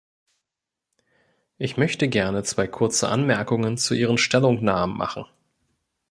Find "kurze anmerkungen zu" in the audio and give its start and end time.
2.67-3.93